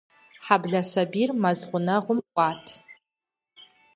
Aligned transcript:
Хьэблэ 0.45 0.81
сабийр 0.91 1.31
мэз 1.41 1.59
гъунэгъум 1.69 2.19
кӀуат. 2.33 2.65